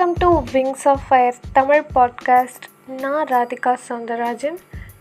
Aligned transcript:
Welcome 0.00 0.44
to 0.52 0.58
wings 0.58 0.88
of 0.88 1.00
fire 1.08 1.34
Tamil 1.52 1.82
podcast 1.94 2.66
நான் 3.00 3.26
Radhika 3.26 3.76
Soundararajan. 3.88 4.56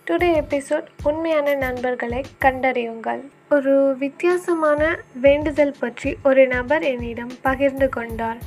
today 0.08 0.44
episode 0.44 0.86
உண்மையான 1.04 1.54
நண்பர்களை 1.54 2.24
கண்டறியுங்கள். 2.42 3.22
ஒரு 3.50 3.96
வித்தியாசமான 3.98 5.00
வேண்டுதல் 5.22 5.76
பற்றி 5.80 6.18
ஒரு 6.24 6.48
நபர் 6.48 6.84
என்னிடம் 6.84 7.32
பகிர்ந்து 7.42 7.90
கொண்டார். 7.90 8.38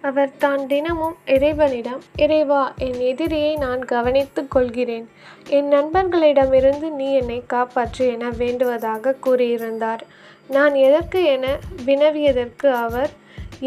அவர் 0.00 0.30
தான் 0.38 0.66
தினமும் 0.66 1.16
இறைவனிடம் 1.26 2.02
இறைவா 2.16 2.74
என் 2.78 3.00
எதிரியை 3.00 3.56
நான் 3.56 3.84
கவனித்துக் 3.84 4.50
கொள்கிறேன். 4.50 5.08
என் 5.48 5.68
நண்பர்களிடமிருந்து 5.68 6.90
நீ 6.90 7.14
என்னை 7.14 7.42
காப்பாற்று 7.46 8.10
என 8.12 8.30
வேண்டுவதாக 8.30 9.14
கூறியிருந்தார். 9.26 10.00
நான் 10.48 10.74
எதற்கு 10.74 11.24
என 11.24 11.46
வினவியதற்கு 11.86 12.66
அவர் 12.66 13.22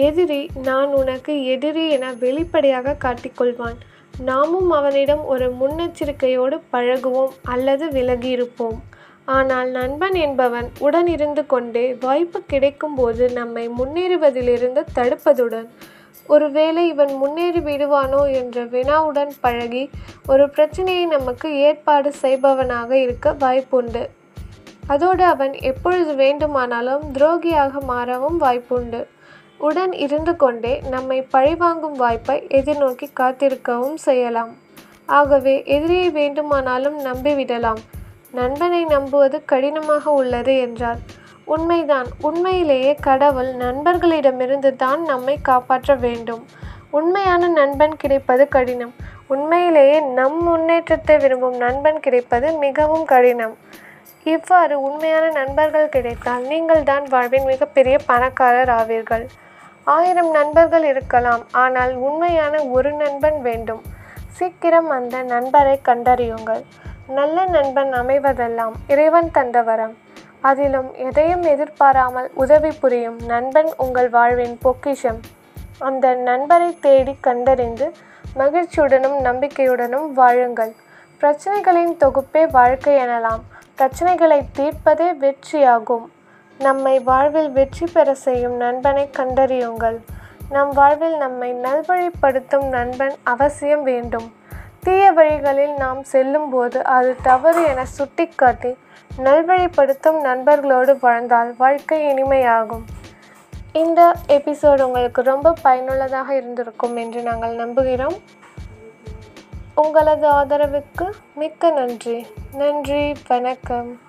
எதிரி 0.05 0.39
நான் 0.67 0.91
உனக்கு 1.01 1.33
எதிரி 1.53 1.83
என 1.95 2.11
வெளிப்படையாக 2.23 2.95
காட்டிக்கொள்வான். 3.05 3.77
நாமும் 4.29 4.69
அவனிடம் 4.77 5.23
ஒரு 5.33 5.47
முன்னெச்சரிக்கையோடு 5.59 6.57
பழகுவோம் 6.73 7.33
அல்லது 7.53 7.85
விலகியிருப்போம். 7.97 8.77
ஆனால் 9.35 9.69
நண்பன் 9.77 10.17
என்பவன் 10.25 10.67
உடன் 10.85 11.09
இருந்து 11.13 11.43
கொண்டே 11.53 11.85
வாய்ப்பு 12.05 12.39
கிடைக்கும்போது 12.53 13.23
நம்மை 13.39 13.65
முன்னேறுவதிலிருந்து 13.79 14.83
தடுப்பதுடன் 14.97 15.67
ஒருவேளை 16.35 16.83
இவன் 16.93 17.11
முன்னேறி 17.21 17.61
விடுவானோ 17.67 18.21
என்ற 18.39 18.63
வினாவுடன் 18.73 19.33
பழகி 19.43 19.83
ஒரு 20.31 20.45
பிரச்சனையை 20.55 21.03
நமக்கு 21.15 21.49
ஏற்பாடு 21.67 22.09
செய்பவனாக 22.23 22.91
இருக்க 23.05 23.35
வாய்ப்புண்டு. 23.43 24.03
அதோடு 24.93 25.23
அவன் 25.33 25.53
எப்பொழுது 25.69 26.11
வேண்டுமானாலும் 26.23 27.05
துரோகியாக 27.17 27.81
மாறவும் 27.91 28.39
வாய்ப்புண்டு. 28.45 29.01
உடன் 29.59 29.93
இருந்து 30.05 30.35
கொண்டே 30.35 30.81
நம்மை 30.93 31.19
பழிவாங்கும் 31.33 31.95
வாய்ப்பை 32.01 32.35
எதிர்நோக்கி 32.59 33.07
காத்திருக்கவும் 33.19 33.99
செய்யலாம். 34.07 34.51
ஆகவே 35.05 35.63
எதிரியை 35.75 36.09
வேண்டுமானாலும் 36.09 36.97
நம்பிவிடலாம். 37.05 37.81
நண்பனை 38.31 38.81
நம்புவது 38.85 39.37
கடினமாக 39.45 40.11
உள்ளது 40.11 40.53
என்றார். 40.65 40.99
உண்மைதான். 41.45 42.07
உண்மையிலேயே 42.21 42.93
கடவுள் 43.07 43.51
நண்பர்களிடமிருந்து 43.63 44.71
தான் 44.75 45.01
நம்மை 45.11 45.35
காப்பாற்ற 45.41 45.95
வேண்டும். 45.95 46.43
உண்மையான 46.91 47.47
நண்பன் 47.59 47.95
கிடைப்பது 47.95 48.47
கடினம். 48.47 48.93
உண்மையிலேயே 49.27 49.97
நம் 50.19 50.37
முன்னேற்றத்தை 50.43 51.17
விரும்பும் 51.17 51.57
நண்பன் 51.57 51.99
கிடைப்பது 51.99 52.47
மிகவும் 52.65 53.05
கடினம். 53.13 53.55
இவ்வாறு 54.23 54.75
உண்மையான 54.81 55.25
நண்பர்கள் 55.39 55.93
கிடைத்தால் 55.95 56.45
நீங்கள் 56.51 56.83
தான் 56.83 57.05
வாழ்வின் 57.13 57.49
மிகப்பெரிய 57.51 57.97
பணக்காரர் 58.09 58.71
ஆவீர்கள். 58.79 59.25
ஆயிரம் 59.95 60.31
நண்பர்கள் 60.31 60.83
இருக்கலாம் 60.83 61.43
ஆனால் 61.51 61.93
உண்மையான 62.07 62.63
ஒரு 62.75 62.91
நண்பன் 62.91 63.41
வேண்டும். 63.41 63.81
சீக்கிரம் 64.37 64.89
அந்த 64.89 65.21
நண்பரை 65.21 65.75
கண்டறியுங்கள். 65.85 66.63
நல்ல 67.07 67.45
நண்பன் 67.45 67.91
அமைவதெல்லாம் 67.93 68.75
இறைவன் 68.87 69.29
தந்த 69.31 69.61
வரம். 69.61 69.93
அதிலும் 70.41 70.89
எதையும் 70.93 71.41
எதிர்பாராமல் 71.41 72.27
உதவி 72.33 72.71
புரியும் 72.71 73.19
நண்பன் 73.27 73.71
உங்கள் 73.77 74.09
வாழ்வின் 74.09 74.57
பொக்கிஷம். 74.61 75.19
அந்த 75.79 76.13
நண்பரை 76.29 76.69
தேடி 76.79 77.15
கண்டறிந்து 77.21 77.87
மகிழ்ச்சியுடனும் 78.35 79.17
நம்பிக்கையுடனும் 79.29 80.11
வாழுங்கள். 80.19 80.73
பிரச்சனைகளின் 81.21 81.95
தொகுப்பே 82.03 82.43
வாழ்க்கை 82.51 82.95
எனலாம். 83.05 83.43
பிரச்சனைகளை 83.77 84.39
தீர்ப்பதே 84.57 85.09
வெற்றியாகும். 85.23 86.05
நம்மை 86.59 86.99
வாழ்வில் 86.99 87.51
வெற்றி 87.51 87.85
பெற 87.93 88.13
செய்யும் 88.13 88.55
நண்பனை 88.55 89.09
கண்டறியுங்கள். 89.17 89.97
நம் 90.49 90.69
வாழ்வில் 90.73 91.17
நம்மை 91.17 91.53
நல்வழிப்படுத்தும் 91.53 92.67
நண்பன் 92.67 93.15
அவசியம் 93.23 93.83
வேண்டும். 93.83 94.33
தீய 94.83 95.11
வழிகளில் 95.11 95.73
நாம் 95.73 96.03
செல்லும்போது 96.03 96.83
அது 96.83 97.15
தவறு 97.21 97.63
என 97.63 97.85
சுட்டிக்காட்டி 97.85 98.77
நல்வழிப்படுத்தும் 99.17 100.21
நண்பர்களோடு 100.23 100.97
வாழ்ந்தால் 100.99 101.55
வாழ்க்கை 101.57 102.13
இனிமையாகும். 102.13 102.83
இந்த 103.71 104.11
எபிசோடு 104.27 104.81
உங்களுக்கு 104.81 105.21
ரொம்ப 105.21 105.53
பயனுள்ளதாக 105.61 106.35
இருந்திருக்கும் 106.35 106.95
என்று 106.95 107.21
நாங்கள் 107.21 107.55
நம்புகிறோம். 107.55 108.19
உங்களது 109.75 110.27
ஆதரவுக்கு 110.27 111.09
மிக்க 111.35 111.69
நன்றி. 111.69 112.27
நன்றி 112.53 113.13
வணக்கம். 113.27 114.06